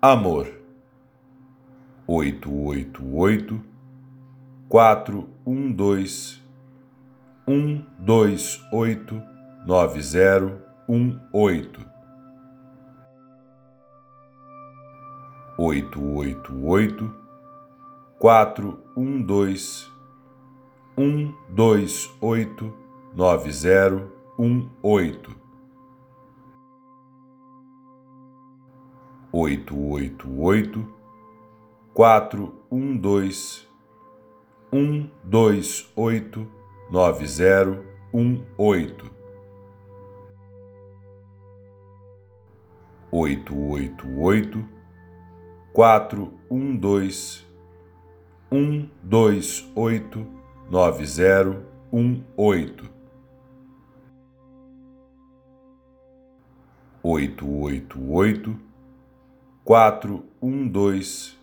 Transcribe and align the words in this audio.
amor. 0.00 0.48
Oito, 2.06 2.54
oito, 2.54 3.04
oito, 3.16 3.60
quatro, 4.68 5.28
um, 5.44 5.72
dois, 5.72 6.40
um, 7.46 7.84
dois, 7.98 8.56
888 29.32 30.84
412 31.94 33.66
128 34.70 36.46
9018 36.90 37.84
888 43.12 44.64
412 45.74 47.44
128 48.50 50.26
9018 50.70 52.88
888 57.02 58.67
quatro, 59.68 60.24
um, 60.40 60.66
dois, 60.66 61.38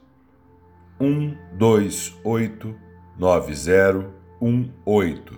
um, 0.99 1.37
dois, 1.55 2.19
oito, 2.23 2.75
nove, 3.19 3.53
zero, 3.53 4.15
um, 4.41 4.67
oito. 4.83 5.37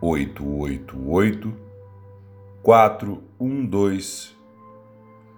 Oito, 0.00 0.44
oito, 0.44 1.08
oito, 1.08 1.54
quatro, 2.60 3.22
um, 3.38 3.64
dois, 3.64 4.36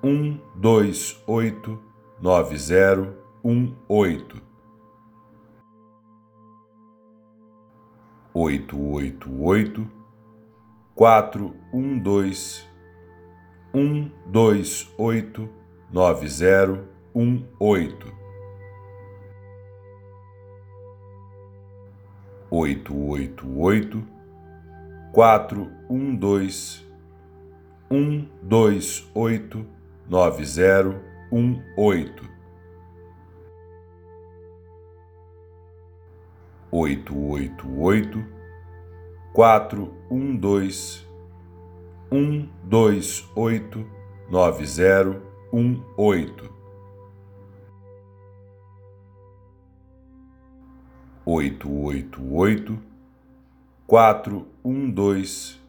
um, 0.02 0.40
dois, 0.56 1.22
oito, 1.26 1.78
nove, 2.18 2.56
zero, 2.56 3.14
um, 3.44 3.76
oito. 3.90 4.40
Oito, 8.32 8.80
oito, 8.80 9.42
oito, 9.42 9.86
quatro, 10.94 11.54
um, 11.74 11.98
dois, 11.98 12.66
um, 13.72 14.10
dois, 14.26 14.92
oito, 14.96 15.48
nove, 15.90 16.28
zero, 16.28 16.88
um, 17.14 17.44
oito. 17.60 18.12
Oito, 22.50 22.96
oito, 22.96 23.58
oito, 23.58 24.04
quatro, 25.12 25.70
um, 25.88 26.16
dois, 26.16 26.86
um, 27.90 28.26
dois, 28.42 29.08
oito, 29.14 29.66
nove, 30.08 30.44
zero, 30.44 31.02
um, 31.30 31.62
oito. 31.76 32.26
Oito, 36.70 37.18
oito, 37.18 37.80
oito, 37.80 38.24
quatro, 39.32 39.94
um, 40.10 40.36
dois, 40.36 41.07
um, 42.10 42.48
dois, 42.64 43.28
oito, 43.34 43.86
nove, 44.30 44.64
zero, 44.66 45.22
um, 45.52 45.82
oito. 45.96 46.48
Oito, 51.24 51.70
oito, 51.70 52.34
oito, 52.34 52.78
quatro, 53.86 54.48
um, 54.64 54.90
dois, 54.90 55.60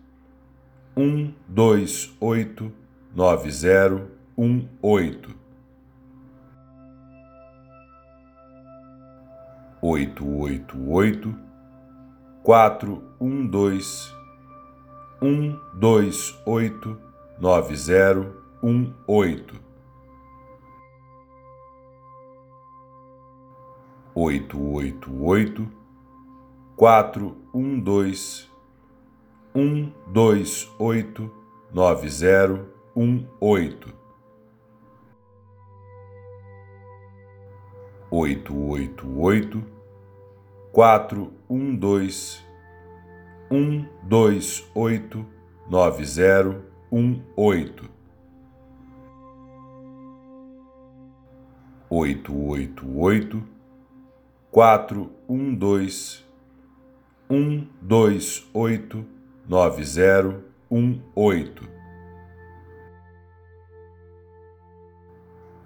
um, 0.95 1.33
dois, 1.47 2.15
oito, 2.21 2.71
nove, 3.13 3.51
zero, 3.51 4.09
um, 4.37 4.65
oito. 4.81 5.37
Oito, 9.81 10.25
oito, 10.25 10.89
oito, 10.89 11.35
quatro, 12.43 13.03
um, 13.19 13.45
dois, 13.45 14.13
um, 15.21 15.59
dois, 30.05 30.69
oito, 30.77 31.31
nove, 31.71 32.09
zero, 32.09 32.73
um, 32.95 33.25
oito. 33.39 33.99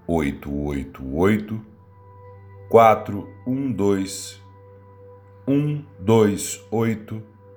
Oito, 0.08 0.50
oito, 0.54 1.18
oito, 1.18 1.62
quatro, 2.70 3.30
um, 3.46 3.70
dois, 3.70 4.42
um, 5.46 5.84
dois, 6.00 6.66
oito, 6.72 7.33